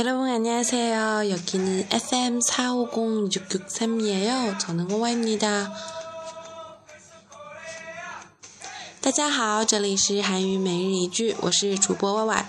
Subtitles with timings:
[0.00, 1.30] 여러분 안녕하세요.
[1.30, 4.58] 여기는 FM 450-663이에요.
[4.58, 5.72] 저는 오와입니다.
[9.00, 12.44] 大家好，这里是韩语每日一句，我是主播歪歪。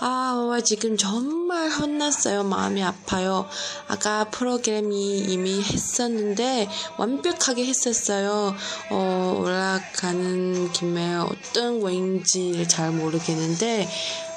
[0.00, 2.44] 아, 와와 지금 정말 혼났어요.
[2.44, 3.48] 마음이 아파요.
[3.88, 8.54] 아까 프로그램이 이미 했었는데 완벽하게 했었어요.
[8.90, 13.88] 어, 올라가는 김에 어떤 왠지 잘 모르겠는데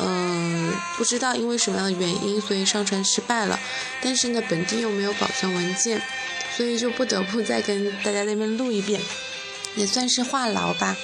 [0.00, 3.58] 嗯，不知道因为什么样的原因，所以上传失败了，
[4.00, 6.00] 但是呢，本地又没有保存文件，
[6.56, 9.00] 所以就不得不再跟大家那边录一遍，
[9.74, 10.96] 也算是话痨吧。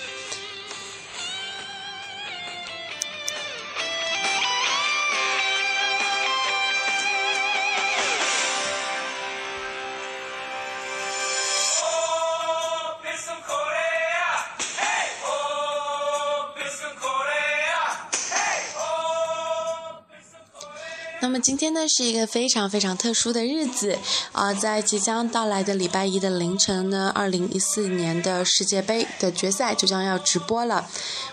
[21.44, 23.98] 今天呢是一个非常非常特殊的日子
[24.31, 30.88] 啊，在即将到来的礼拜一的凌晨呢，二零一四年的世界杯的决赛就将要直播了。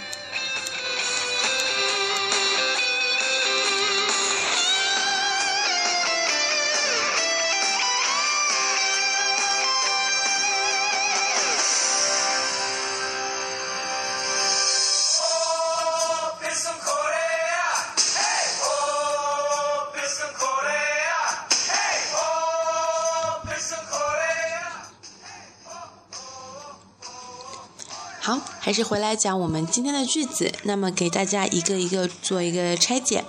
[28.61, 30.51] 还是回来讲我们今天的句子。
[30.63, 33.23] 那么给大家一个一个做一个拆解。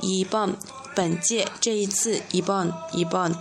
[0.00, 0.56] 一棒，
[0.96, 3.36] 本届这一次一棒一棒，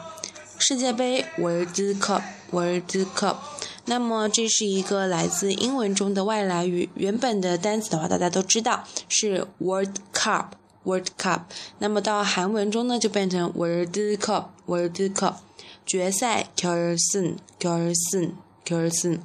[0.59, 2.21] 世界杯 World Cup
[2.51, 3.37] World Cup。
[3.85, 10.49] 那么这是一个来自英文中的外来语，原本的单词的话大家都知道是 World Cup
[10.83, 11.41] World Cup。
[11.79, 15.37] 那么到韩文中呢就变成 World Cup World Cup。
[15.83, 19.17] 决赛결승결승결승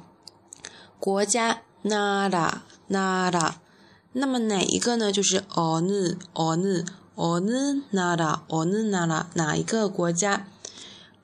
[0.99, 3.54] 国家 nara nara，
[4.12, 5.12] 那么哪一个呢？
[5.12, 6.86] 就是 onu onu
[7.16, 10.46] onu nara onu nara 哪一个国家？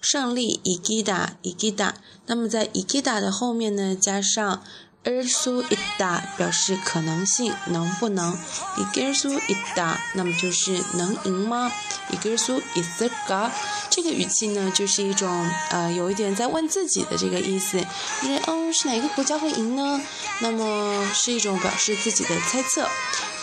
[0.01, 1.95] 胜利 igida igida，
[2.27, 4.63] 那么在 igida 的后面呢，加上。
[5.06, 8.38] 尔苏伊达表示可能性，能不能？
[8.78, 11.72] 伊格尔苏伊达，那么就是能赢吗？
[12.10, 13.52] 伊格尔苏伊斯嘎，
[13.90, 17.86] 这个语气呢，就是一种呃，有一点在问自己的这个意思，
[18.22, 20.00] 就是嗯，是哪个国家会赢呢？
[20.40, 22.88] 那么是一种表示自己的猜测，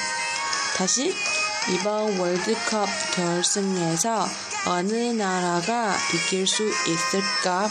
[0.76, 1.14] 다시
[1.72, 4.26] 이번 월드컵 결승에서
[4.66, 7.68] 어느 나라가 이길 수 있을까?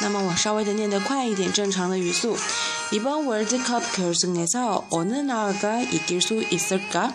[0.00, 2.36] 那么我稍微的念得快一点，正常的语速。
[2.92, 7.12] 이번 월드컵 결승에서 어느 나라가 이길 수 있을까?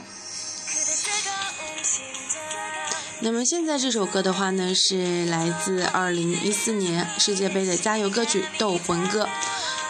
[3.24, 9.24] 那么现在这首歌的话呢，是来自二零一四年世界杯的加油歌曲《斗魂歌》，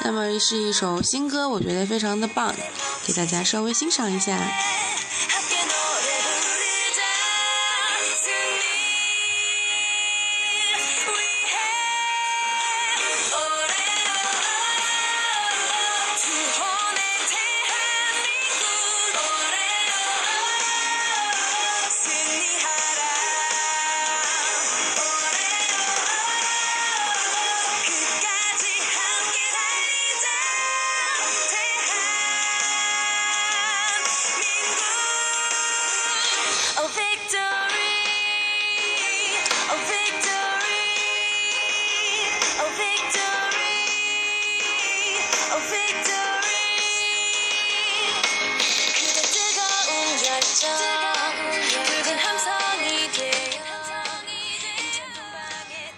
[0.04, 2.54] 那么是一首新歌，我觉得非常的棒，
[3.04, 4.40] 给大家稍微欣赏一下。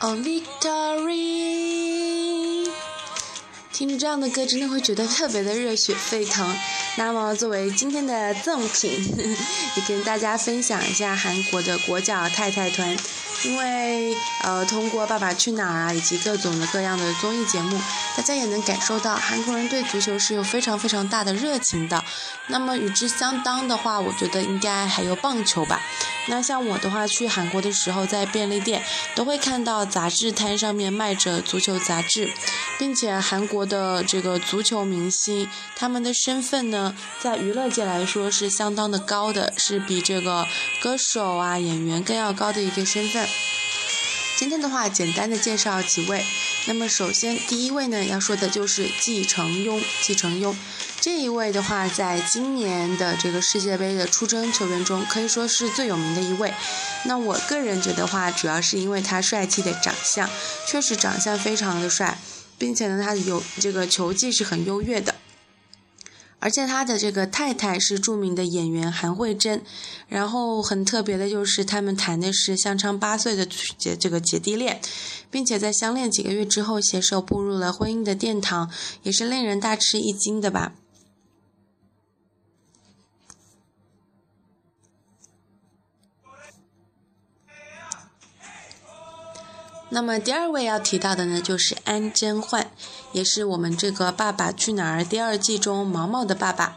[0.06, 1.16] 哦 victory！
[3.72, 6.48] 听着这样的歌，真的会觉得特别的热血沸腾。
[6.96, 8.92] 那么作为今天的赠品，
[9.74, 12.96] 也跟大家分享一下韩国的国脚太太团。
[13.44, 17.80] 因为呃，通过《爸爸去哪儿》啊，以及各种的各样的综艺节目，
[18.16, 22.02] 大家也能感受到韩国人对足球是有非常非常大的热情的。
[22.48, 25.80] 那么与之相当的话，我觉得应该还有棒球吧。
[26.28, 28.82] 那像我的话，去韩国的时候，在便利店
[29.14, 32.32] 都会看到杂志摊上面卖着足球杂志，
[32.78, 40.44] 并且韩国的这个足球明星，他们的身份呢，在娱乐界来说是相当的高的，是比这个
[40.80, 43.25] 歌手啊、演员更要高的一个身份。
[44.38, 46.24] 今天的话，简单的介绍几位。
[46.66, 49.82] 那么首先第一位呢，要说的就是季承庸。
[50.02, 50.54] 季承庸
[51.00, 56.52] 这一位的话，在今年的这个世界杯的出征球员中，可以说是最有名的一位。
[57.04, 60.28] 那我个人觉得话，主要是因为他帅气的长相，
[60.66, 62.18] 确实长相非常的帅，
[62.58, 65.14] 并且呢，他有这个球技是很优越的。
[66.38, 69.62] 而且他的这个太太是著名的演员韩慧珍，
[70.08, 73.46] 然后很特别的就是他们谈的是相差八岁的
[73.78, 74.80] 姐这个姐弟恋，
[75.30, 78.70] 并且在相恋几个月之后携手步入了婚姻的殿堂，
[79.02, 80.74] 也是令人大吃一惊的吧。
[89.88, 92.70] 那么第二位要提到的呢，就是安贞焕，
[93.12, 96.76] 也是我们这个《爸爸去哪儿》第二季中毛毛的爸爸。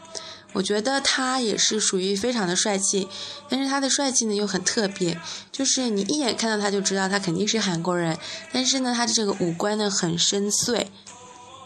[0.52, 3.08] 我觉得他也是属于非常的帅气，
[3.48, 5.20] 但是他的帅气呢又很特别，
[5.52, 8.18] 就是你一眼看到他就知道他肯定是韩国人，
[8.52, 10.86] 但是呢他的这个五官呢很深邃，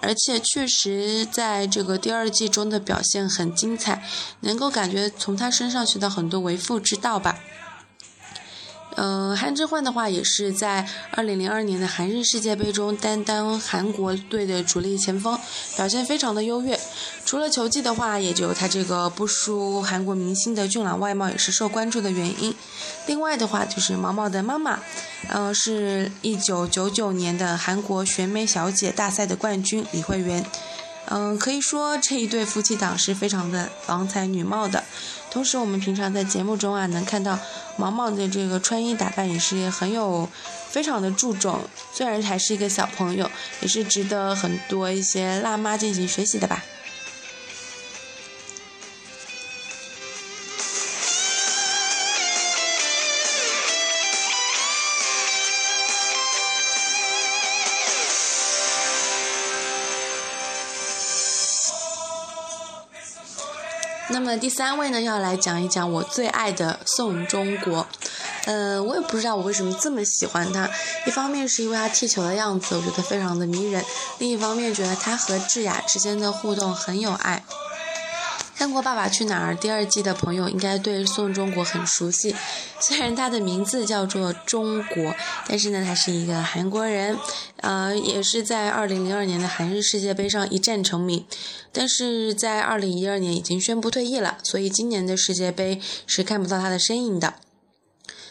[0.01, 4.03] 而且确实在这个第二季中的表现很精彩，
[4.41, 7.39] 能够感觉从他身上学到很多为父之道吧。
[8.97, 15.39] 呃，韩智焕的话也是在二零零二年的韩日世界杯中担当韩国队的主力前锋，
[15.77, 16.79] 表现非常的优越。
[17.25, 22.55] 除了球技的话，也就他这个不输韩国明星的俊朗外貌也是受关注的原因。
[23.07, 24.79] 另外的话就是毛毛的妈妈，
[25.29, 30.45] 呃，是一九九九年的韩国选美小姐大赛的冠军李慧媛。
[31.07, 34.83] 嗯，可以说这一对夫妻档是非常的郎才女貌的。
[35.31, 37.39] 同时，我们平常在节目中啊，能看到
[37.77, 40.29] 毛毛的这个穿衣打扮也是很有，
[40.71, 41.61] 非常的注重。
[41.93, 43.31] 虽然还是一个小朋友，
[43.61, 46.65] 也是值得很多一些辣妈进行学习的吧。
[64.09, 67.87] 那么第三位呢，要来讲一讲我最爱的宋中国。
[68.45, 70.69] 呃，我也不知道我为什么这么喜欢他。
[71.07, 73.83] 一方面是因为他踢球的样子，我觉得非常的迷人；
[74.19, 77.43] 另一方面觉得他和智雅之间的互动很有爱。
[78.65, 82.35] 看过《爸爸去哪儿》第二季的朋友应该对宋中国很熟悉，
[82.81, 85.15] 虽然他的名字叫做中国，
[85.47, 87.15] 但是呢，他是一个韩国人，
[87.59, 91.27] 呃，也是在2002年的韩日世界杯上一战成名，
[91.73, 97.35] 但是在2012年已经宣布退役了，所以今年的世界杯是看不到他的身影的。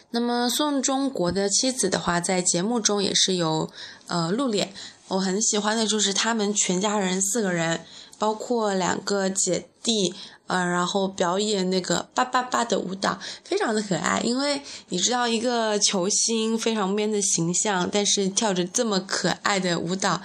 [0.10, 3.70] 那么宋中国的妻子的话，在节目中也是有
[4.08, 4.74] 呃露脸，
[5.10, 7.82] 我很喜欢的就是他们全家人四个人。
[8.24, 10.16] 包括两个姐弟，
[10.48, 14.22] 呃，然后表演那个叭叭叭的舞蹈，非常的可爱。
[14.24, 20.22] 因为你知道，一个球星非常 man 的形象，但是跳着这么可爱的舞蹈，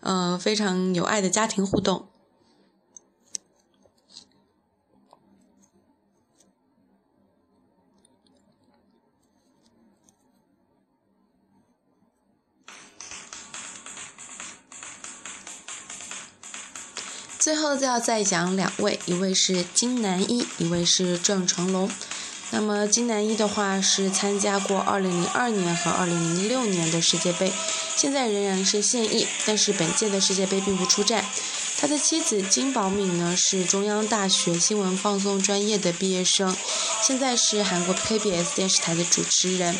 [0.00, 2.07] 嗯，非常有爱的家庭互动。
[17.48, 21.90] 最后就要再讲两位，一位是金南一，一位是郑成龙。
[22.50, 27.50] 那么金南一的话是参加过2002年和2006年的世界杯，
[27.96, 31.24] 现在仍然是现役，但是本届的世界杯并不出战。
[31.78, 36.54] 他的妻子金宝敏呢是中央大学新闻放送专业的毕业生，
[37.02, 39.74] 现在是韩国 KBS 电视台的主持人。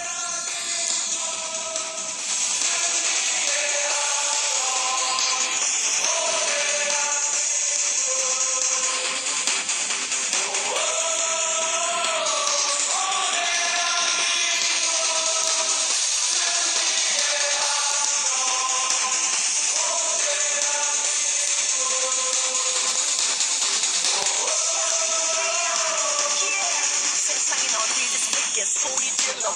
[29.28, 29.54] 안녕,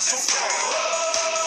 [0.00, 1.37] 잘 자.